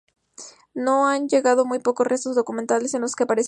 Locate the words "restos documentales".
2.07-2.93